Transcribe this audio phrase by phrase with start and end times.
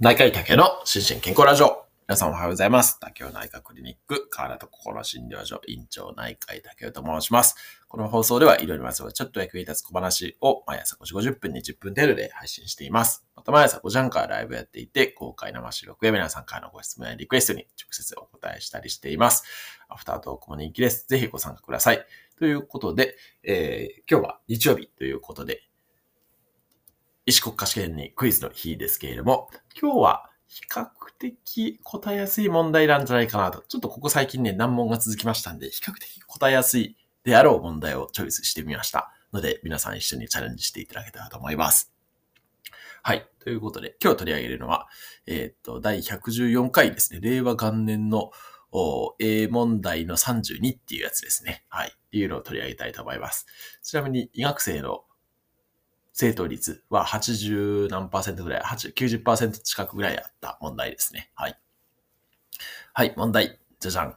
[0.00, 1.84] 内科医竹の心身健康ラジオ。
[2.06, 3.00] 皆さんおはようございます。
[3.00, 7.56] 竹雄内科クリニック、河原と心診療所院長内科医竹雄と申します。
[7.88, 13.26] この放送では、いろいろまずはちょっと役に立つ小話を毎朝5時50分に10分程度で配信しています。
[13.34, 19.42] また毎朝5時半からライブやっていて、公開生収録や皆さんからのご質問やリクエストに直接お答えしたりしています。
[19.88, 21.08] アフタートークも人気です。
[21.08, 22.06] ぜひご参加ください。
[22.38, 25.67] ということで、えー、今日は日曜日ということで、
[27.28, 33.62] 医師国家試験にクイズの日ですけれども、今日は比較的答えやすい問題なんじゃないかなと。
[33.68, 39.12] ちょっとここ最近ね、難問が続きましたんで、比較的答えやすいであろう問題をチョイスしてみました。
[39.34, 41.92] ので、皆さん一緒にチャレンジしていただけたらと思います。
[43.02, 43.28] はい。
[43.40, 44.88] ということで、今日取り上げるのは、
[45.26, 47.20] えーっと、第114回ですね。
[47.20, 48.30] 令和元年の
[49.18, 51.66] A 問題の32っていうやつですね。
[51.68, 51.88] はい。
[51.88, 53.44] っていうのを取り上げたいと思います。
[53.82, 55.04] ちなみに、医学生の
[56.18, 61.30] 正答率は80何パーセントぐらい、8 90%近くぐらいあった問題ですね。
[61.36, 61.56] はい。
[62.92, 63.60] はい、問題。
[63.78, 64.16] じゃじゃん。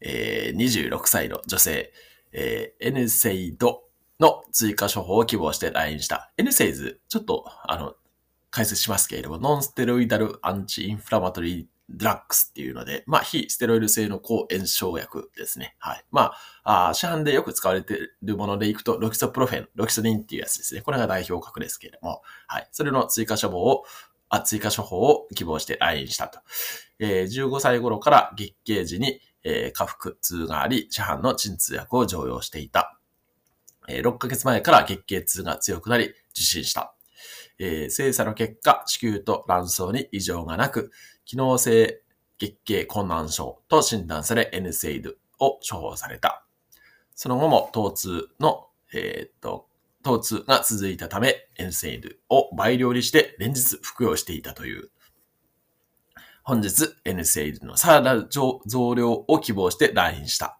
[0.00, 1.92] えー、26歳の女性、
[2.32, 3.84] えー、N セイド
[4.18, 6.32] の追加処方を希望して LINE した。
[6.38, 7.96] N セイズ、ちょっと、あの、
[8.50, 15.76] 解説しますけれども、ノンステロイダルアンチインフラマトリードラッグスっていうので、まあ、非ステロイド性の抗炎症薬ですね。
[15.78, 16.04] はい。
[16.10, 16.32] ま
[16.64, 20.80] あ、あ市販でよく使われているものでいくと、ロキソプロフェン、ロキソニンっていうやつですね。
[20.80, 22.68] これが代表格ですけれども、はい。
[22.72, 23.84] それの追加処方を、
[24.28, 26.40] あ、追加処方を希望して LINE したと。
[26.98, 32.98] えー、15歳頃から月経時に、えー、下腹痛があり、市販の鎮痛薬を常用していた。
[33.88, 36.94] えー、6ヶ月前から月経痛が強くなり、受診した。
[37.58, 40.90] えー、精査の結果、子宮と卵巣に異常がなく、
[41.24, 42.02] 機能性
[42.38, 46.44] 月経困難症と診断され N セイドを処方された。
[47.14, 49.68] その後も疼痛の、えー、っと、
[50.02, 54.90] 疼痛が続いたため N セイドを倍量にして連日服用していたという。
[56.42, 60.58] 本日 N セイドのさらなる増量を希望して LINE した。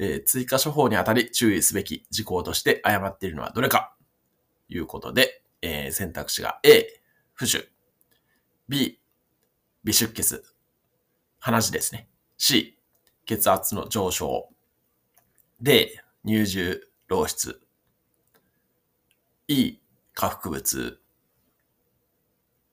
[0.00, 3.94] えー、追加処方にあたり注意すべき事項として誤っているのはどれか
[4.68, 7.00] ということで、えー、選択肢が A、
[7.38, 7.68] 浮腫、
[8.68, 9.00] B、
[9.84, 10.44] 微出血、
[11.38, 12.08] 鼻血ですね。
[12.36, 12.78] C、
[13.24, 14.48] 血圧の上昇。
[15.60, 17.60] D、乳汁漏出。
[19.48, 19.80] E、
[20.14, 21.00] 下腹部痛。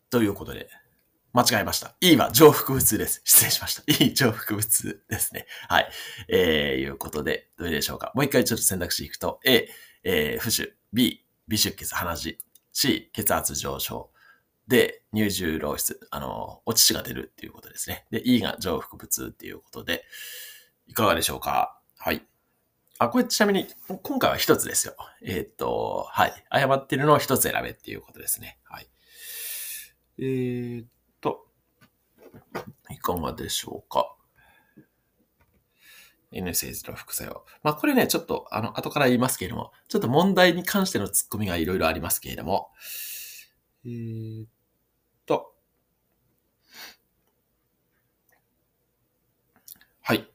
[0.10, 0.70] ということで、
[1.34, 1.96] 間違えました。
[2.02, 3.22] E は上腹部痛です。
[3.24, 3.84] 失礼しました。
[4.04, 5.46] E 上腹部痛ですね。
[5.68, 5.90] はい。
[6.28, 8.12] えー、いうことで、どれでしょうか。
[8.16, 9.68] もう一回ちょっと選択肢いくと、A、
[10.04, 10.76] えー、浮腫。
[10.92, 12.40] B、微出血、鼻血。
[12.72, 14.12] C、血圧上昇。
[14.68, 18.06] で、乳汁漏出、あの、お乳が出るっていうことですね。
[18.12, 20.04] で、E が上腹部痛っていうことで、
[20.86, 21.80] いかがでしょうか？
[21.98, 22.26] はい。
[23.00, 23.68] あ、これちなみに、
[24.04, 24.96] 今回は一つですよ。
[25.24, 26.46] えー、っと、はい。
[26.50, 28.60] 誤ってるのを一つ選べっていうことですね。
[28.64, 28.88] はい。
[30.20, 30.88] えー、っ
[31.22, 31.48] と、
[32.92, 34.14] いかがでしょうか？
[36.32, 37.46] N セージの副作用。
[37.64, 42.70] まあこれね、ちょっと、あの、後から言いますけれども、ちょっと問題に関してのツッコミがいろいろありますけれども、
[43.86, 44.46] えー、
[45.26, 45.56] と、
[50.02, 50.30] はい。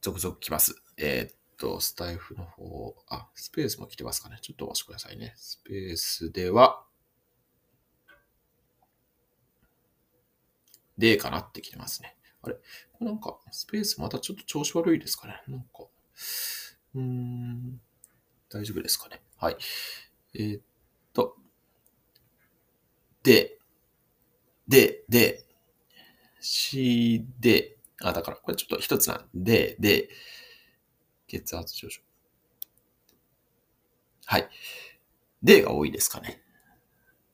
[0.00, 0.74] 続々来ます。
[0.96, 4.38] えー、っと、スタイフの方、あ、スペースも来てますかね。
[4.40, 5.34] ちょっとお待ちくださいね。
[5.36, 6.84] スペースでは、
[10.98, 12.16] でかなってきてますね。
[12.42, 12.56] あれ？
[13.00, 15.42] なんか、スペースまたちょっと調子悪いですかね？
[15.48, 15.84] なんか、
[16.94, 17.80] うーん、
[18.50, 19.22] 大丈夫ですかね？
[19.38, 19.56] はい。
[20.34, 20.62] えー、っ
[21.12, 21.36] と、
[23.22, 23.58] で、
[24.66, 25.44] で、で、
[26.40, 30.08] し、で、あ、だから、これちょっと一つなんで、で、
[31.28, 32.02] 血圧上昇。
[34.26, 34.48] はい。
[35.42, 36.40] でが多いですかね？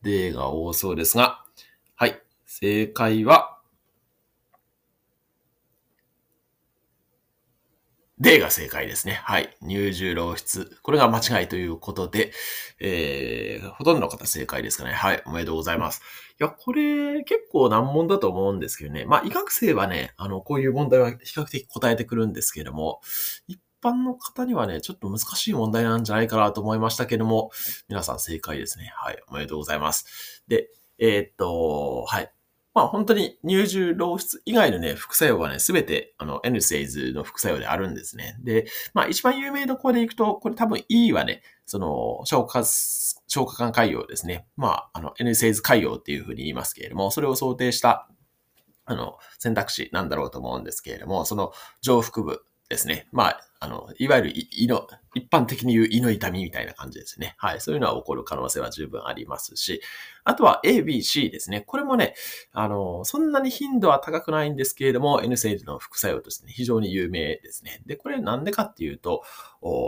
[0.02, 1.44] でが多そうですが、
[1.96, 2.22] はい。
[2.46, 3.57] 正解は、
[8.20, 9.20] D が正解ですね。
[9.22, 9.56] はい。
[9.62, 10.76] 乳汁漏出。
[10.82, 12.32] これが間違いということで、
[12.80, 14.92] えー、ほとんどの方正解ですかね。
[14.92, 15.22] はい。
[15.26, 16.02] おめでとうございます。
[16.40, 19.04] いや、これ結構難問だと思うんですけどね。
[19.04, 23.00] まあ、医学生はね、あの、こういう問題は比較的答えてくるんですけれども、
[23.46, 27.50] 一般の方にはね、ちょっと難しい問題なんじゃないかなと思いましたけども、
[27.88, 28.92] 皆さん正解ですね。
[28.96, 29.22] はい。
[29.28, 30.42] おめでとうございます。
[30.48, 30.68] で、
[30.98, 32.32] えー、っと、はい。
[32.78, 38.36] まあ本当に乳汁漏出以外のね、副作用はね、すべてあの N セイズの副作用であるんですね。
[38.44, 44.46] で、まあ一番有名どころでいくと、これ多分 E はね、その消化、消化管潰瘍ですね。
[44.56, 48.08] まあ、あの N セイズ潰瘍っていうふうに言いますけれども、それを想定した
[48.84, 53.08] あの選択肢なんだろうと思うんですけれども、その上腹部ですね。
[53.12, 57.34] まあ、あの、いわゆる胃の、一般的に言う胃の痛みみたいな感じですね。
[57.38, 57.60] はい。
[57.60, 59.80] そういうのは起こる可能性は十分ありますし、
[60.24, 61.62] あとは A、B、C ですね。
[61.62, 62.14] これもね、
[62.52, 67.82] あの、そんなに頻度は高くないんですけれども、N セールの副作用として、ね、非常に有名ですね。
[67.86, 69.24] で、これなんでかっていうと、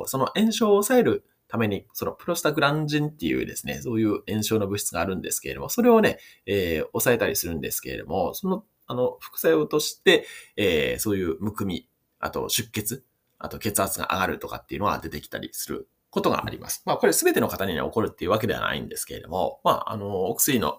[0.06, 10.26] その炎症を抑えるために、そのプロスタグランジンっていうですね、そういう炎症の物質があるんですけれども、それをね、えー、抑えたりするんですけれども、その、あの、副作用として、
[10.56, 11.88] えー、そういうむくみ、
[12.20, 13.04] あと出血、
[13.38, 16.82] あと血圧が上がるとかっていうのは出てきたりすることがあります。
[16.86, 20.78] まあこれ全ての方にね、起こるっていうわけではないんですけれども、まああの、お薬の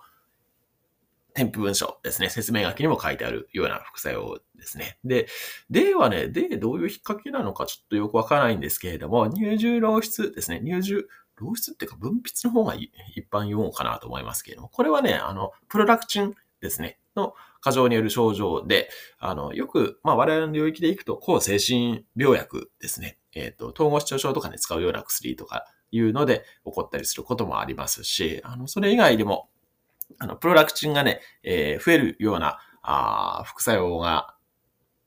[1.33, 2.29] 添付文書ですね。
[2.29, 4.97] 説明書きにも書いてあるような副作用ですね。
[5.03, 5.27] で、
[5.69, 10.61] ではね、で、どういう引っ掛けなのかちょっとよくわからないんですけれども、乳汁漏出ですね。
[10.63, 11.09] 乳汁、
[11.39, 12.91] 漏出っていうか分泌の方が一
[13.31, 16.99] 般用かなと思いますけれども、これはね、あの、プロダクチンですね。
[17.15, 23.17] の過剰による症状で、あの、よく、まあ我々の領域でいくと、抗精神病薬ですね。
[23.33, 29.49] えっ、ー、と、統合失調症とかに使うような薬とかいうので起こったりすることもありますし、あの、それ以外でも、
[30.19, 34.35] あの、プロラクチンがね、えー、増えるような、あ副作用が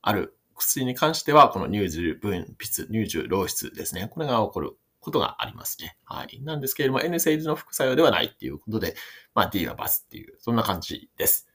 [0.00, 4.08] ある薬に関しては、この乳汁分泌、乳汁漏出ですね。
[4.08, 5.96] これが起こることがありますね。
[6.04, 6.40] はい。
[6.42, 8.94] なんですけれども、N セイズの副作用ではないっていうことで、
[9.34, 11.48] まあ D はバスっていう、そんな感じです。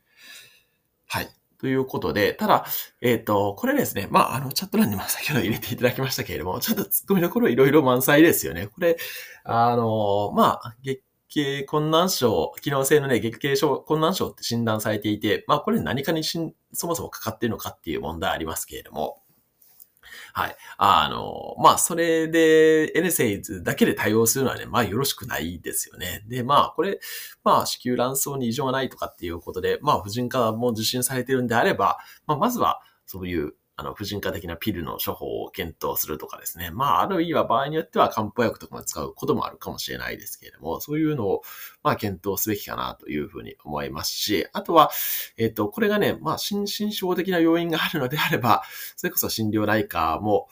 [1.09, 1.29] はい。
[1.59, 2.65] ということで、ただ、
[3.01, 8.67] えっ、ー、と、これですね、まあ、あの、チャット欄にも先ほど入れていただきましたけれども、ちょっと突っ込みどころいろいろ満載ですよね。
[8.67, 8.95] これ、
[9.43, 19.21] あの、まあ、月経困難症、機能性のね、月経症困難症って診断されていて、まあ、これ何かにしんそもそもかかっているのかっていう問題ありますけれども、
[20.39, 20.55] はい。
[20.77, 26.23] あの、まあ、それで N セイズだけで対応するのはね、まあ、よろしくないですよね。
[26.29, 27.01] で、まあ、これ、
[27.43, 36.69] まあ、子宮卵巣に異常がないとかっていうことで、まあ、婦人科も受診されてるんであれば、まあ、まずは、そういうあの、婦人科的なピルの処方を検討するとかですね。
[36.69, 41.43] まあ、あるいは場合によっては漢方薬とかも使うこともあるかもしれないですけれども、そういうのを、
[41.81, 44.91] まあ、検討すべきかなというふうに思いますし、あとは、
[45.37, 48.63] えっ、ー、と、これがね、まあ、心身症的な要因があるのであれば、
[48.97, 50.49] それこそ心療内科も、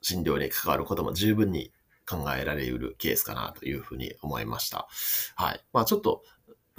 [0.00, 1.72] 診療に関わることも十分に
[2.08, 4.86] 考えられるケースかなというふうに思いました。
[5.34, 5.64] はい。
[5.72, 6.22] まあちょっと、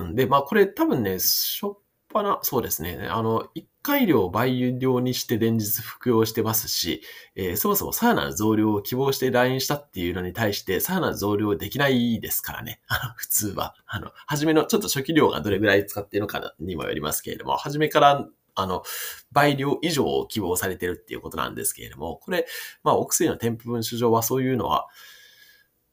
[0.01, 1.77] んで、まあこれ多分ね、しょっ
[2.09, 3.07] ぱな、そうですね。
[3.09, 7.03] あの、1回量を倍量にして連日服用してますし、
[7.35, 12.81] えー、そもそもさらなる増量を希望して来院したっていうのに対して、さらなる増量できないですからね。
[12.87, 13.75] あの、普通は。
[13.85, 18.83] あの、初めのちょっと初期量がどれぐらい使っているのかにもよりますけれども、初めからあの、
[19.31, 22.47] 倍量以上を希望されてるっていうことなんですけれども、これ、
[22.83, 24.87] まあ、お薬の添付分子上はそういうのは、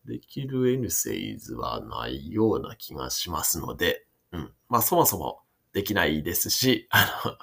[0.05, 4.53] できる N セイズはないような気がしますので、うん。
[4.69, 5.43] まあ、そもそも
[5.73, 7.37] できないですし、あの、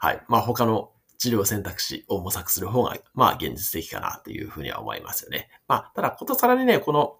[0.00, 0.22] はい。
[0.28, 5.50] まあ、他の治療選択肢を模索する方が、まあ、現実的かなというふうには思いますよね。
[5.68, 7.18] まあ、ただ、ことさらにね、この、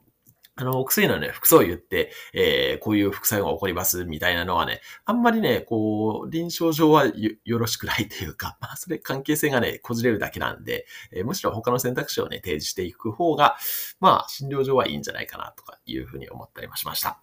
[0.56, 7.04] あの、お薬のね、副作用言って、えー、こういう副作用が起こりますみたいなのはね、あんまりね、こう、臨床上は
[7.44, 13.58] よろしくないというか、 まあ、それ関係性がね、こじれるだけなんで、えー、むしろ他の選択肢をね、提示していく方が、
[14.00, 17.20] まあ、診療上はいいんじゃないかなとかいうふうに思ったりもしました。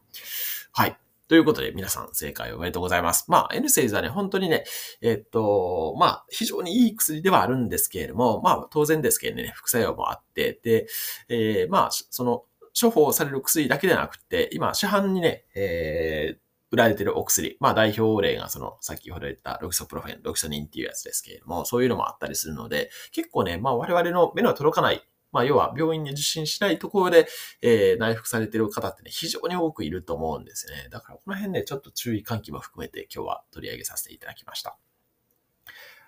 [0.71, 1.06] はい。
[1.27, 3.25] ということで、皆さん正解おめでとうございます。
[3.27, 4.63] まあ、N セイズはね、本当にね、
[5.01, 10.87] えっと、まあ、非常にいい薬ではあるんですけれども、まあ、当然ですけどね、副作用もあって、で、
[11.27, 12.43] えー、まあ、その、
[12.79, 16.37] 処方される薬だけでなくて、今、市販にね、えー、
[16.71, 17.57] 売られてるお薬。
[17.59, 25.01] まあ代表例がその、さっきほど言ったロキソプロフェン、ロキソニンっていうやつですけれども、そういうのもあったりするので、結構ね、まあ我々の目の届かない
[25.37, 27.27] まあ、要は病院に受診しないところで、
[27.61, 30.89] えー、内服されている方ってね、非常に多くいると思うんですね。
[30.89, 34.79] だからこの辺ね、ちょっと注意喚起も含めて今日は取り上げさせていただきました。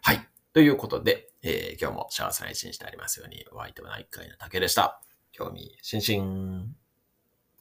[0.02, 0.28] はい。
[0.52, 5.00] ということで、えー、今日も幸せな一日でありますように、お相手は内科医の竹でした。
[5.32, 6.89] 興味津々。